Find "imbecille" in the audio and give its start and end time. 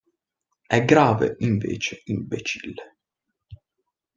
2.05-2.97